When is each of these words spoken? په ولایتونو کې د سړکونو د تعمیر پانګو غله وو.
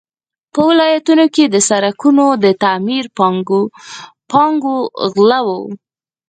په 0.53 0.59
ولایتونو 0.69 1.25
کې 1.35 1.45
د 1.49 1.55
سړکونو 1.69 2.25
د 2.43 2.45
تعمیر 2.63 3.05
پانګو 4.31 4.77
غله 5.15 5.39
وو. 5.47 5.59